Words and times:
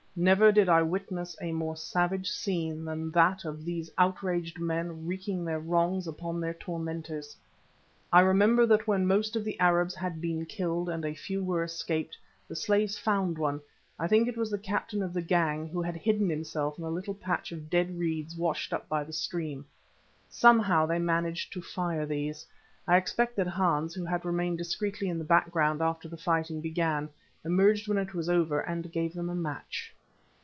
Never 0.13 0.51
did 0.51 0.67
I 0.67 0.81
witness 0.81 1.37
a 1.39 1.53
more 1.53 1.77
savage 1.77 2.29
scene 2.29 2.83
than 2.83 3.11
that 3.11 3.45
of 3.45 3.63
these 3.63 3.89
outraged 3.97 4.59
men 4.59 5.05
wreaking 5.07 5.45
their 5.45 5.57
wrongs 5.61 6.05
upon 6.05 6.41
their 6.41 6.53
tormentors. 6.53 7.33
I 8.11 8.19
remember 8.19 8.65
that 8.65 8.85
when 8.87 9.07
most 9.07 9.37
of 9.37 9.45
the 9.45 9.57
Arabs 9.57 9.95
had 9.95 10.19
been 10.19 10.45
killed 10.47 10.89
and 10.89 11.05
a 11.05 11.13
few 11.13 11.41
were 11.41 11.63
escaped, 11.63 12.17
the 12.49 12.57
slaves 12.57 12.97
found 12.97 13.37
one, 13.37 13.61
I 13.97 14.09
think 14.09 14.27
it 14.27 14.35
was 14.35 14.51
the 14.51 14.57
captain 14.57 15.01
of 15.01 15.13
the 15.13 15.21
gang, 15.21 15.69
who 15.69 15.81
had 15.81 15.95
hidden 15.95 16.29
himself 16.29 16.77
in 16.77 16.83
a 16.83 16.89
little 16.89 17.13
patch 17.15 17.53
of 17.53 17.69
dead 17.69 17.97
reeds 17.97 18.35
washed 18.35 18.73
up 18.73 18.89
by 18.89 19.05
the 19.05 19.13
stream. 19.13 19.63
Somehow 20.29 20.85
they 20.85 20.99
managed 20.99 21.53
to 21.53 21.61
fire 21.61 22.05
these; 22.05 22.45
I 22.85 22.97
expect 22.97 23.37
that 23.37 23.47
Hans, 23.47 23.93
who 23.95 24.03
had 24.03 24.25
remained 24.25 24.57
discreetly 24.57 25.07
in 25.07 25.19
the 25.19 25.23
background 25.23 25.81
after 25.81 26.09
the 26.09 26.17
fighting 26.17 26.59
began, 26.59 27.07
emerged 27.45 27.87
when 27.87 27.97
it 27.97 28.13
was 28.13 28.27
over 28.27 28.59
and 28.59 28.91
gave 28.91 29.13
them 29.13 29.29
a 29.29 29.33
match. 29.35 29.95